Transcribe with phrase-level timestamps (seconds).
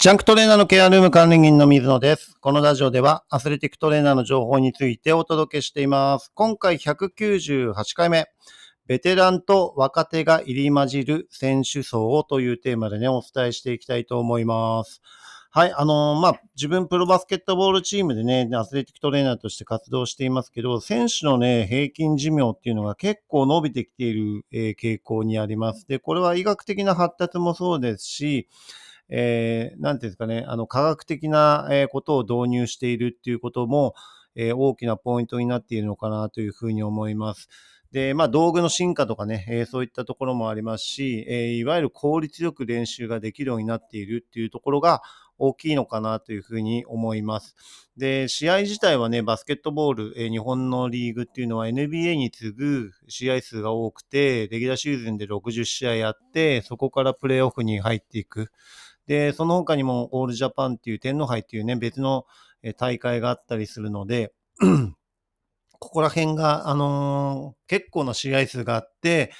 [0.00, 2.36] ジャンクトレーナーのケアルーム管理人の水野です。
[2.40, 6.30] このラジオではアスレティックトレーナーの情報についてお届けしています。
[6.36, 8.28] 今回198回目、
[8.86, 15.02] ベテランと若手が入り混じる選手層をというテーマでね、お伝えしていきたいと思います。
[15.50, 25.88] はい、あのーまあ、自分プロバスケットボールチームでね、アスレティックトレーナーとして活動していますけど、選手のね、平均寿命っていうのが結構伸びてきている、えー傾向にあります。
[25.88, 28.46] で、これは医学的な発達もそうですし、
[29.08, 33.94] えー、なんていうんですかね、あの、科学的なことを導入しているっていうことも、
[34.34, 37.48] えー大きなポイントになっているのかなというふうに思います。
[37.90, 45.02] で、まあ、道具の進化とかね、えーそういったところもありますし、えーいわゆる効率よく練習ができるようになっているっていうところが
[45.38, 47.54] 大きいのかなというふうに思います。
[47.96, 58.50] で、試合自体はね、バスケットボール、えー日本のリーグっていうのは NBA に次ぐ試合数が多くて、レギュラーシーズンで60試合やって、そこからプレーオフに入っていく。
[59.08, 62.26] で、その他にもオールジャパンっていう天皇杯っていうね、別の
[62.76, 64.32] 大会があったりするので、
[65.80, 69.32] ここら辺が、あのー結構な試合数があって、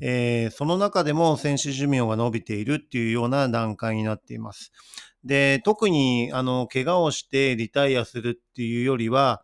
[0.00, 4.72] えーその中でも選手寿命が伸びているっていうような段階になっています。
[5.24, 9.42] で、特に、あの、怪我をしてリタイアするっていうよりは、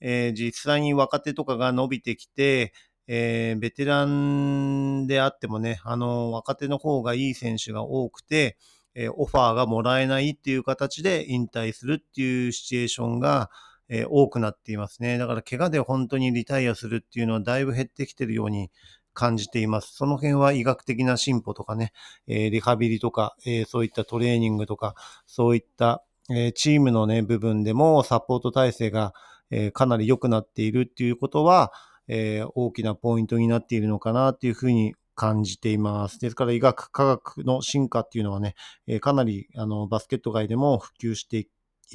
[0.00, 2.72] えー実際に若手とかが伸びてきて、
[3.06, 8.56] えーベテランであってもね、あの、若手の方がいい選手が多くて、
[8.94, 13.50] えーオファーがもらえないっていう形で引退するっていうシチュエーションが、
[13.88, 15.18] えー多くなっていますね。
[15.18, 18.70] だから怪我で本当にリタイアするっていうのはだいぶ減ってきてるように
[19.14, 19.94] 感じています。
[19.94, 21.92] その辺は医学的な進歩とかね、
[22.26, 24.94] えーリハビリとか、えーそういったトレーニングとか、
[25.26, 29.14] そういった、えーチームのね、部分でもサポート体制が、
[29.50, 31.72] えーかなり良くなっているっていうことは、
[32.06, 36.18] えー大きなポイントになっているのかなっていうふうに感じています。
[36.18, 38.54] ですから医学科学の進化っていうのはね、
[38.86, 41.42] えかなりあのバスケット界でも普及してい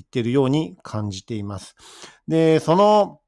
[0.01, 1.75] ってるように感じています。
[2.27, 3.21] で、その、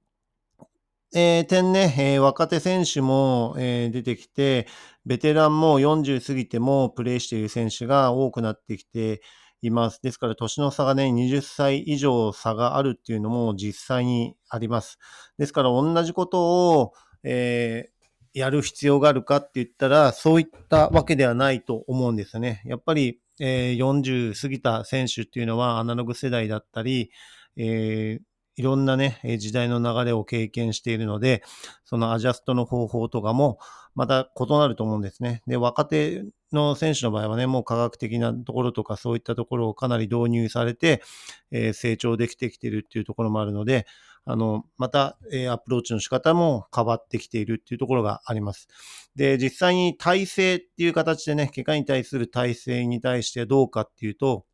[1.15, 4.67] えー点ね、えー若手選手も、えー出てきて、
[5.05, 9.21] ベテランも40過ぎてもプレーしている選手が多くなってきて
[9.63, 9.99] います。
[10.03, 14.99] ですから、年の差がね、20歳以上差があるっていうのも実際にあります。
[15.39, 16.93] ですから、同じことを、
[17.23, 17.96] えー
[18.37, 22.61] やる必要があるかって言ったら、そういったわけではないと思うんですよね。
[22.65, 27.11] やっぱり、えー40過ぎた選手っていうのはアナログ世代だったり、
[27.55, 28.23] えー
[28.59, 31.43] いろんなね、時代の流れを経験しているので、
[31.85, 33.59] そのアジャストの方法とかも
[33.93, 35.43] また異なると思うんですね。
[35.45, 41.03] で、若手の選手の場合はね、もう科学的なところとかそういったところをかなり導入されて、
[41.51, 43.85] えー成長できてきてるっていうところもあるので、
[44.29, 48.67] あの、また、えアプローチの仕方も変わってきているっていうところがあります。
[49.15, 54.45] で、実際に体制っていう形でね、怪我に対する体制に対してどうかっていうと、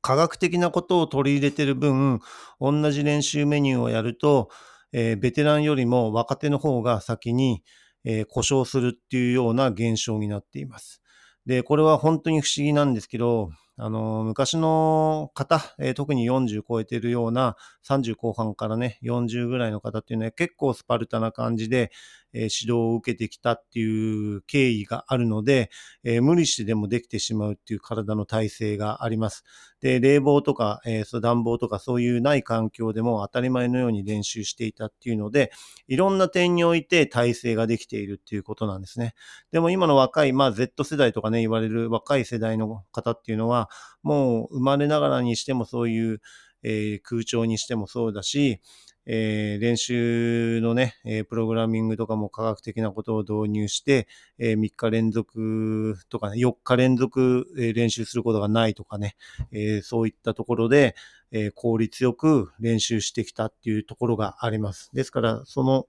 [0.00, 2.20] 科学的なことを取り入れてる分、
[2.58, 4.48] 同じ練習メニューをやると、
[4.92, 7.62] えーベテランよりも若手の方が先に、
[8.04, 11.02] えー故障するっていうような現象になっています。
[11.44, 13.50] で、これは本当に不思議なんですけど、
[13.82, 21.90] あの、昔の方、えー特に40超えてるような30後半からね、40ぐらいの方っていうのは結構スパルタな感じで、
[22.32, 25.70] え指導を受けてきたっていう経緯があるので、
[26.04, 29.44] え無理してでもできてしまうっていう体の体制があります。
[29.80, 35.50] で、冷房とか、え暖房とかそういうない環境でも当たり前のように練習していたっていうので、
[35.88, 39.14] いろんな点において体制ができているっていうことなんですね。
[39.52, 43.70] でも今の若い、まあ Z 世代とかね、言われる若い世代の方っていうのは、
[44.02, 46.20] もう生まれながらにしてもそういう、
[46.62, 48.60] えー空調にしてもそうだし、
[49.06, 54.06] えー練習のね、えープログラミングとかも科学的なことを導入して、
[54.38, 59.16] え3日連続とかね、4日連続、え練習することがないとかね、
[59.52, 60.94] えそういったところで、
[61.32, 64.90] え効率よく練習してきたっていうところがあります。
[64.94, 65.86] ですから、その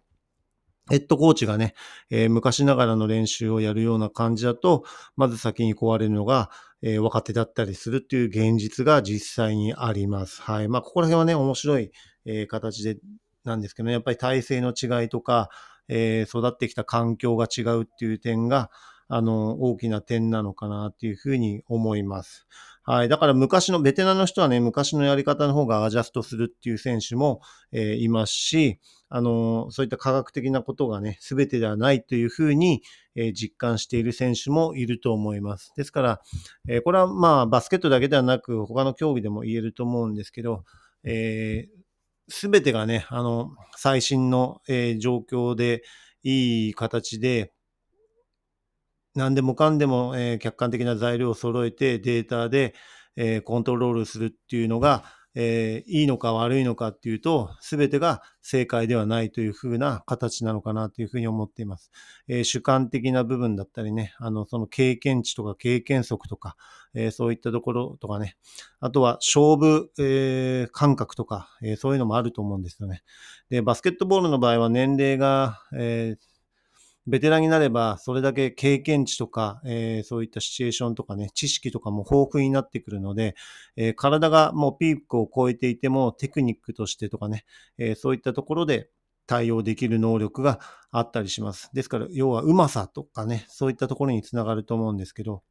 [0.90, 1.74] ヘッドコーチがね、
[2.10, 4.84] え昔ながらの練習をやるような感じだと、
[5.16, 6.50] まず先に壊れるのが、
[6.82, 10.42] え若手だったりするっていう現実が実際にあります。
[10.42, 10.68] はい。
[10.68, 11.92] まあ、ここら辺はね、面白い、
[12.26, 12.98] えー形で、
[13.44, 15.50] なんですけど、ねやっぱり体制の違いとか、
[15.88, 18.70] えー育ってきた環境が違うっていう点が、
[19.14, 22.48] あの、大きな点なのかなっていうふうに思います。
[22.84, 23.10] はい。
[23.10, 27.42] だから昔の、ベテランの人はね、昔のやり方の方がアジャストするっていう選手も、
[27.74, 28.80] えーいますし、
[29.10, 32.82] あの、そういった科学的なことがね、すべてではないというふうに、
[33.16, 35.74] えー実感している選手もいると思います。
[35.76, 36.22] ですから、
[36.70, 40.64] えーこれはまあ、バスケットだけではなく、他の競技でも言えると思うんですけど、
[41.04, 41.68] え
[42.32, 45.84] すべてがね、あの、最新の、えー状況で、
[46.24, 47.54] いい形で、
[49.16, 52.74] 何でもかんでも、えー客観的な材料を揃えてデータで、
[53.16, 55.04] えーコントロールするっていうのが、
[55.36, 61.92] えーいいのか悪いのかっていうと、すべてが正解ではないというふうな形なのかなというふうに思っています。
[62.28, 66.56] えー主観的な部分だったりね、あの、その経験値とか経験則とか、
[66.94, 68.36] えーそういったところとかね、
[68.80, 73.04] あとは勝負、え感覚とか、えそういうのもあると思うんですよね。
[73.50, 76.31] で、バスケットボールの場合は年齢が、えー
[77.08, 83.36] ベテランになれば、それだけ経験値とか、えーそういったシチュエーションとかね、知識とかも豊富になってくるので、
[83.76, 87.46] えー体がもうピークを超えていても、テクニックとしてとかね、
[87.78, 88.90] えーそういったところで
[89.26, 90.60] 対応できる能力が
[90.92, 91.70] あったりします。
[91.74, 95.44] ですから、要はうまさとかね、そういったところにつながると思うんですけど、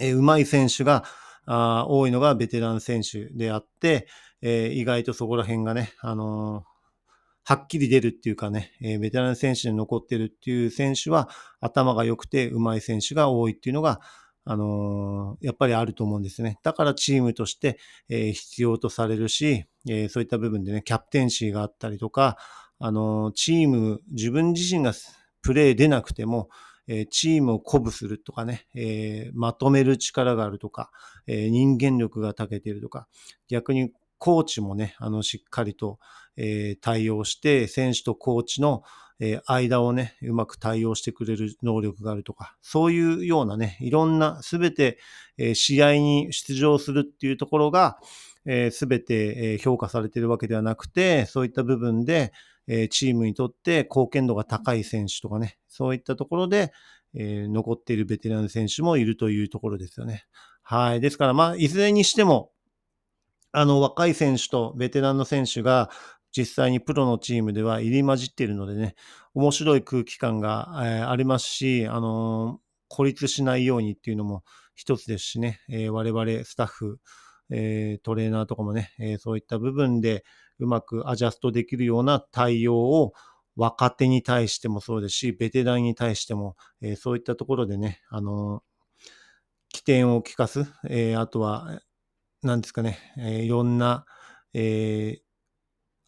[0.00, 1.04] えーうまい選手が
[1.46, 4.06] あ多いのがベテラン選手であって、
[4.42, 6.77] えー意外とそこら辺がね、あのー
[7.48, 11.30] はっきり出るっていうかね、えーベテラン選手に残ってるっていう選手は
[11.62, 14.02] 頭が良くて上手い選手が多いっていうのが、
[14.44, 16.58] あのーやっぱりあると思うんですね。
[16.62, 17.78] だからチームとして、
[18.10, 22.36] えー必要とされるし、えーそういった部分でね、キャプテンシーがあったりとか、
[22.80, 24.92] あのチーム、自分自身が
[25.40, 26.50] プレー出なくても、
[26.86, 30.90] えチームを鼓舞するとかね、えまとめる力があるとか、
[31.26, 33.08] え人間力が長けてるとか、
[33.48, 35.98] 逆にコーチもね、あの、しっかりと、
[36.36, 38.82] えー対応して、選手とコーチの、
[39.20, 44.98] えー間をね、うまく対応してくれる能力があるとか、そういうようなね、いろんな、すべて、
[45.38, 47.98] えー試合に出場するっていうところが、
[48.70, 52.32] すべて、え評価されてるわけではなくて、そういった部分で、
[52.66, 56.72] えチームにとって貢献度が高い選手とかね、そういったところで、
[57.14, 60.24] え残っているベテラン選手もいるというところですよね。
[60.62, 61.00] はい。
[61.00, 62.50] ですから、まあ、いずれにしても、
[63.52, 65.90] あの、若い選手とベテランの選手が、
[66.36, 68.94] 実際にプロのチームでは入り混じっているのでね、
[69.34, 74.42] 面白い空気感が、えーありますし、あのー孤立しないようにっていうのも
[74.74, 77.00] 一つですしね、えー我々スタッフ、
[77.50, 80.24] えートレーナーとかもね、えーそういった部分で
[80.58, 83.12] うまくアジャストできるような対応を
[83.56, 88.78] 若手に対してもそうですし、ベテランに対しても、えーそういったところでね、あのー
[89.70, 91.80] 起点を利かす、えーあとは、
[92.42, 94.04] なんですかね、えーいろんな、
[94.54, 95.28] えー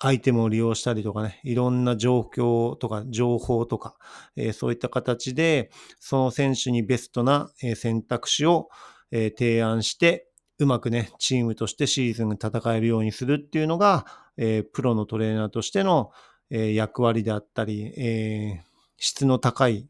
[0.03, 3.97] アイテムを利用したりとかね、いろんな状況とか情報とか、
[4.37, 8.71] えーそういった形で、その選手にベストなえ選択肢を
[9.11, 10.29] えー提案して、
[10.59, 14.06] うまくね、チームとしてシーズン戦えるようにするっていうのが、
[14.38, 16.12] えープロのトレーナーとしての、
[16.50, 18.71] えー役割であったり、えー
[19.03, 19.90] 質の高い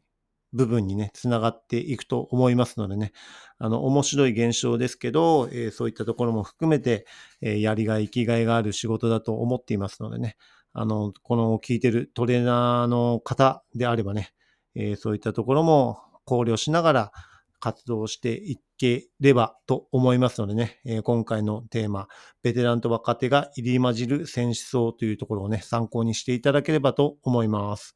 [0.53, 3.13] 部分にね、つながっていくと思いますのでね、
[3.57, 7.05] あの、面白い現象ですけど、えーそういったところも含めて、
[7.41, 10.35] えーやりがい、生きがいがある仕事だと思っていますのでね、
[10.73, 14.33] あの、この聞いてるトレーナーの方であればね、
[14.75, 17.11] えーそういったところも考慮しながら
[17.59, 22.07] 活動していければと思いますのでね、えー今回のテーマ、
[22.43, 27.95] ベテランと若手が入り混じる選手層というところをね、参考にしていただければと思います。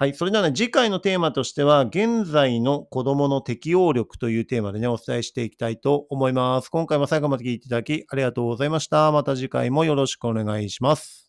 [0.00, 0.14] はい。
[0.14, 6.68] それではね、次回のテーマとしては、現在の子供の適応力というテーマでね、お伝えしていきたいと思います。
[6.68, 9.10] 今回も最後まで聞いていただきありがとうございました。
[9.10, 11.27] また次回もよろしくお願いします。